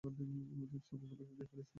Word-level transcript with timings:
সবগুলোকে 0.01 0.77
খেয়ে 0.81 1.05
ফেলেছে। 1.11 1.61